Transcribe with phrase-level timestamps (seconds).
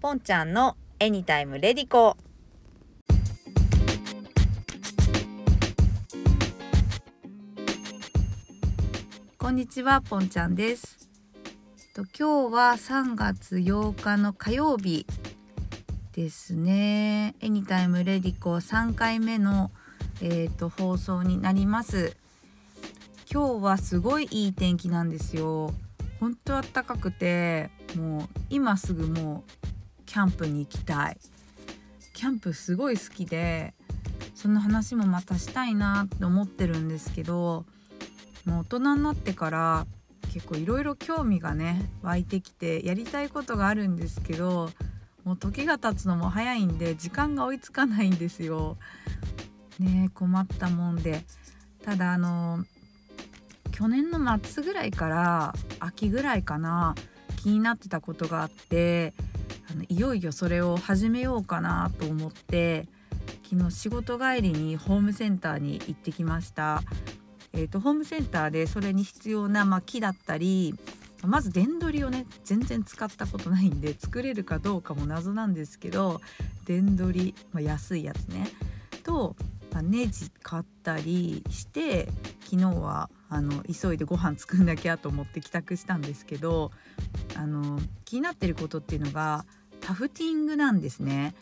[0.00, 2.16] ポンちゃんのエニタイムレディコ。
[9.38, 11.08] こんにちはポンちゃんです。
[11.94, 15.06] と今日は3月8日の火曜日
[16.12, 17.34] ですね。
[17.40, 19.70] エニタイムレディコ3回目の
[20.22, 22.16] えーと、放送になります。
[23.30, 25.74] 今日はすごいいい天気なんですよ。
[26.20, 29.65] 本当暖かくてもう今すぐもう
[30.06, 31.18] キャンプに行きたい
[32.14, 33.74] キャンプすごい好きで
[34.34, 37.66] その話もまたしたいなって思ってるんですけど
[38.46, 39.86] もう大人になってから
[40.32, 44.70] 結構いろいろ興味がね湧いてきてやりたいことがあるんですけど
[45.24, 48.76] もう時が経つのも早いんで時間が追いつかないんですよ。
[49.78, 51.24] ね困ったもんで
[51.82, 52.64] ただあの
[53.72, 56.94] 去年の末ぐらいから秋ぐらいかな
[57.36, 59.12] 気になってたことがあって
[59.76, 62.86] のいよいよそれを始めようかなと思って
[63.48, 66.82] 昨日仕事帰りにホームセンターに行ってきました。
[67.52, 70.74] えーと、ホームセンターでそれに必要な、まあ、木だったり
[71.24, 76.20] まず電取りをね全然使ったことないんで作れるかどうかも謎なんですけど
[76.66, 78.46] 電取り、まあ、安いやつね
[79.04, 79.36] と
[79.76, 82.08] まあ、ネジ買ったりして
[82.44, 86.70] 昨日はあの急いでご飯作んなきゃと思って帰宅したんですけど
[87.36, 89.44] あの気になってることっていうのが
[89.86, 91.36] タフティングなんですね。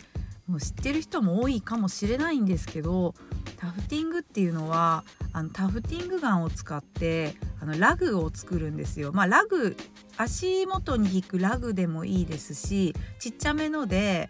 [0.47, 3.14] もう知ってる人も多いかもしれないんですけど
[3.56, 9.12] タフティングっていうのはあのタフティングガンを使ってあのラグを作るんですよ。
[9.15, 9.78] まあ、ラグ
[10.19, 14.28] 足元に引くラグでもいいですしちっちゃめので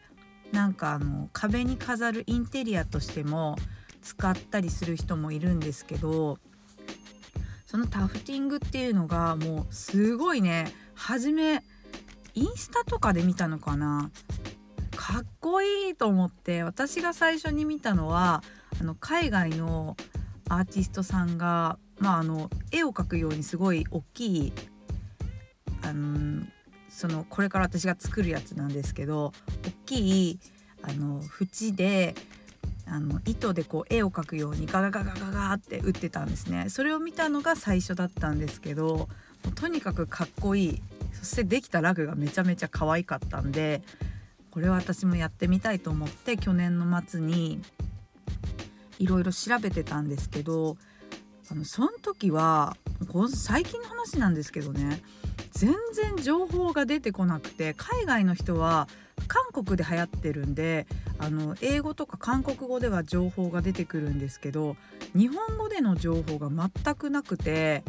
[0.53, 3.57] なんかあの壁に飾るインテリアとしても
[4.01, 6.39] 使ったりする人もいるんですけど
[7.67, 11.65] そのタフティングっていうのがもうすごいね初め
[12.35, 14.11] インスタとかで見たのかな？
[14.97, 18.43] かっこいいと思って私が最初に見たのは
[18.81, 19.97] あの海外の
[20.49, 24.53] アーティストさんが、まあ、あの絵を描くようにすごい大きい
[25.83, 26.47] あの
[26.89, 29.33] そのこれから私が作るやつなんですけど
[29.67, 30.39] 大きい
[30.83, 32.15] あの縁で
[32.87, 36.67] あの糸でこう絵を描くようにガガガガガガって打ってたんですね。
[36.69, 39.09] それを見たのが最初だったんですけど
[39.55, 40.83] とにかくかっこいい。
[41.15, 43.83] そしてできたラグがめちゃめちゃ可愛かったんで
[44.51, 47.61] これは私もやってみたいと思って去年の末に
[48.99, 50.77] いろいろ調べてたんですけど
[51.51, 52.77] あのその時は
[53.35, 55.03] 最近の話なんですけどね
[55.51, 58.89] 全然情報が出てこなくて海外の人は
[59.29, 60.87] 韓国で流行ってるんで
[61.19, 64.77] あの英語とか韓国語では情報が出てくるんですけど
[65.15, 67.85] 日本語での情報が全くなくて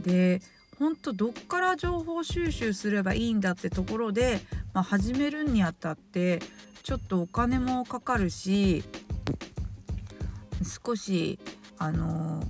[0.00, 0.40] で
[0.78, 4.40] 本当どっから情報収集すればいいんだってところで、
[4.72, 6.40] まあ、始めるにあたって
[6.82, 8.82] ちょっとお金もかかるし
[10.84, 11.38] 少し
[11.78, 12.42] あの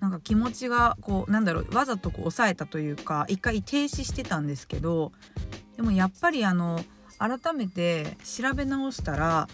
[0.00, 5.12] なんか気持ちがこうなんだろうわざとこう抑えたというか一回停止してたんですけど
[5.76, 6.80] でもやっぱりあの
[7.18, 9.48] 改めて調べ直したら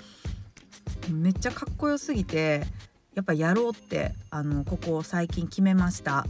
[1.10, 2.62] めっちゃかっこよすぎて
[3.14, 6.26] やっぱやろうってあのここ最近決めました。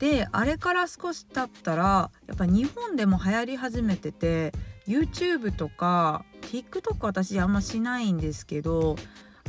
[0.00, 4.52] であれから少し経ったらやっぱ日本でも流行り始めてて
[4.88, 8.96] YouTube とか TikTok 私あんましないんですけど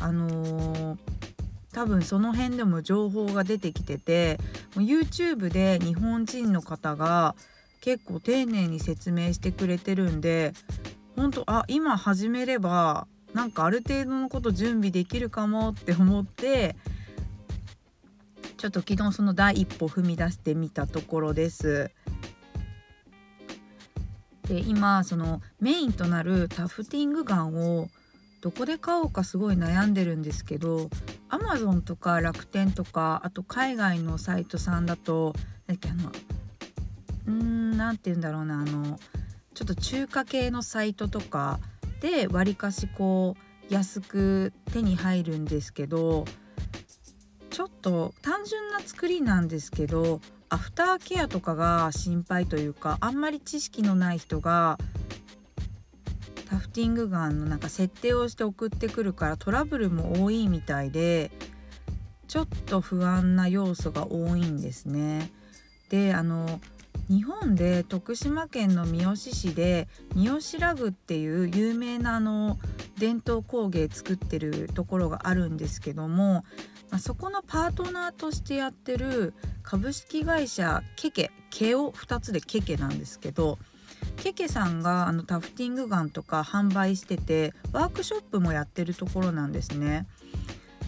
[0.01, 0.97] あのー、
[1.73, 4.39] 多分その辺でも情報が出てきてて
[4.75, 7.33] YouTube で日本人の方が
[7.79, 10.51] 結構丁寧に説明してくれてるんで
[11.15, 16.75] 本当あ今始めればなんかある程度のこと準備できるかもって思って
[18.61, 21.89] ちょっと昨日その第一歩踏み出してみたところです。
[24.47, 27.89] で今そのメインとなるタフティングガンを
[28.41, 30.91] どこで買おうかすごい悩んでるんですけど
[31.29, 35.33] Amazon とか楽天とかあと海外のサイトさんだと
[35.65, 36.11] だっけあの
[37.29, 38.99] うん何て言うんだろうなあの
[39.55, 41.59] ちょっと中華系のサイトとか
[41.99, 43.35] でわりかしこ
[43.71, 46.25] う安く手に入るんですけど
[47.81, 54.77] と単純な作りなんですけどアフターケアとかが心配というかあんまり知識のない人が
[56.49, 61.31] タフティングガンのなんか設定をして送ってくるからトラブルも多いみたいで
[62.27, 65.31] ちょっと不安な要素が多いんですね。
[65.89, 66.59] であの
[67.09, 72.57] 日本で徳島県の三好市で三好ラグっていう有名なあの
[72.97, 76.43] 伝統工芸作ってるところがあるんですけども、
[76.91, 79.33] まあ、そこのパートナーとしてやってる
[79.63, 83.57] 株式会社ケケ毛を2つでケケなんですけど
[84.17, 90.05] ケケさんがあのタフティングガンとか販売しててワークショップもやってるところなんですね。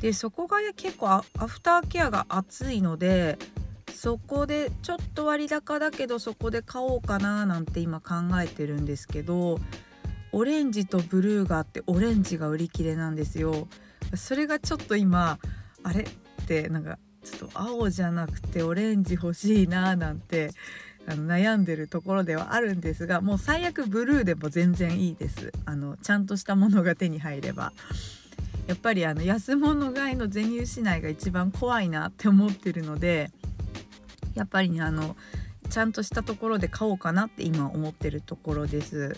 [0.01, 3.37] でそこが結構アフターケアが熱いので
[3.93, 9.59] そこでちょっと割高だけどそこで買おうかななんて今考えてるんですけど
[10.33, 13.67] オレンジとブルーがあってオレンジが売り切れなんですよ。
[14.15, 15.39] それがちょっと今
[15.83, 16.03] あれ？
[16.03, 20.51] ってなんかちょっと青じゃなくてオレンジ欲しいななんて
[21.07, 25.51] あの悩んでるところではあるんですがもう最悪ブルーでも全然いいです。
[25.65, 27.71] あのちゃんとしたものが手に入れば。
[28.65, 33.29] やっぱりあの安物買いの全入しないが一番怖いなって思ってるので
[34.35, 35.17] やっぱりねあの
[35.69, 39.17] ちゃんとしたところで買おうかなって今思ってるところです。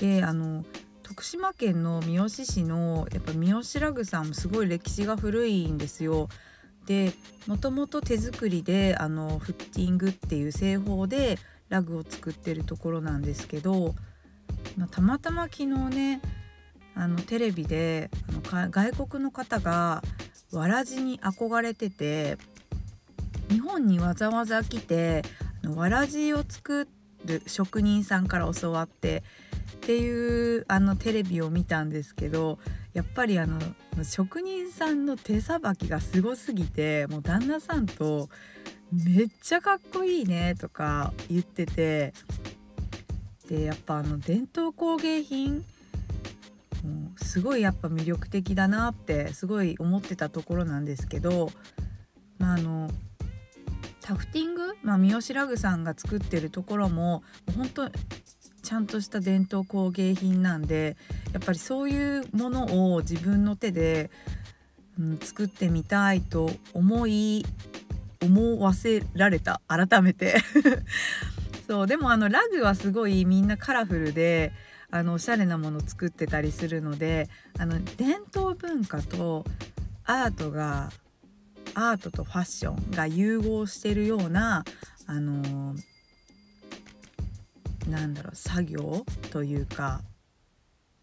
[0.00, 0.66] であの
[1.14, 6.28] 徳島県の三好市のやっぱ三好ラグさんもすごい歴史が古いんですよ。
[6.86, 7.12] で
[7.46, 11.38] もともと手作りであのフッティングっていう製法で
[11.68, 13.94] ラグを作ってるところなんですけど、
[14.76, 16.20] まあ、たまたま昨日ね
[16.96, 20.02] あのテレビであの外国の方が
[20.50, 22.38] わらじに憧れてて
[23.50, 25.22] 日本にわざわざ来て
[25.62, 26.88] あのわらじを作
[27.24, 29.22] る職人さんから教わって
[29.84, 32.58] っていうあのテレビを見たんですけど
[32.94, 33.60] やっぱりあの
[34.02, 38.30] 職人さんの手さばきがすごすぎてもう旦那さんと
[38.90, 42.14] めっちゃかっこいいねとか言ってて
[43.50, 45.62] でやっぱあの伝統工芸品
[47.16, 51.50] すごいやっぱ魅力的だなってすごい思ってたところなんですけど、
[52.38, 52.88] まあ、あの
[54.00, 57.22] タフティング、まあ、三好ラグさんが作ってるところも
[57.56, 57.90] 本当
[58.64, 60.96] ちゃんとした伝統工芸品なんで
[61.32, 64.10] やっぱりそういうものを自分の手で、
[64.98, 67.44] うん、作ってみたいと思い
[68.22, 70.36] 思わせられた改めて。
[71.66, 74.52] そうでもあのラグはすごいみんなカラフルで
[74.90, 79.46] あのおしゃれなもの作ってたりするのであの伝統文化と
[80.04, 80.92] アートが
[81.72, 84.62] アートとファッションが融合してるような
[85.06, 85.93] あのー
[87.88, 90.00] なんだろう作業というか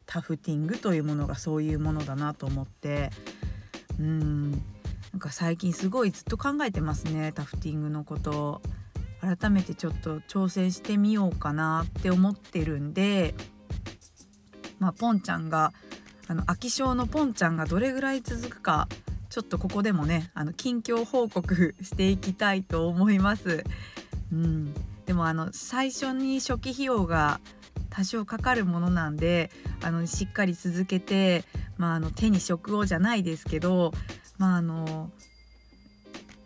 [0.06, 3.12] タフティングというものがそういうものだなと思って。
[4.00, 4.52] うん。
[4.52, 4.58] な
[5.18, 8.62] んか最近すごいずっと考えてますねタフティングのこと。
[9.22, 13.36] 改めてちょっと挑戦してみようかなって思ってるんで。
[14.80, 15.72] まあポンちゃんが
[16.28, 18.90] あの飽き性のポンちゃんがどれぐらい続くか
[19.30, 23.64] ちょっとここでもねあの近況報告 していきたいと思います。
[24.34, 24.74] うん。
[25.12, 27.42] でもあの最初に初期費用が
[27.90, 29.52] 多少かかるものなんで
[29.84, 31.44] あのしっかり続けて、
[31.78, 33.92] まあ、あの手に職をじゃないですけど、
[34.38, 35.12] まああの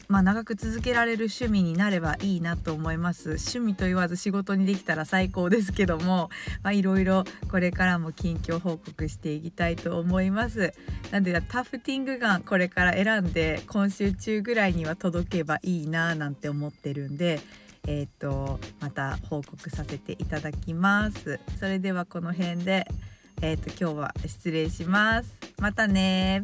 [0.07, 3.33] まあ、長く続けられる趣味になればいいなと思います。
[3.33, 6.31] 趣味と言わず仕事にできたら最高ですけども
[6.73, 10.73] いろいろこれからも近況報告していきたいと思います。
[11.11, 17.39] なんでタフティングガンこれから選んで今週中ぐらいには届けばいいななんて思ってるんで
[17.87, 21.39] えーと、また報告させていただきます。
[21.59, 22.87] それではこの辺で、
[23.41, 25.37] えーと今日は失礼します。
[25.59, 26.43] またね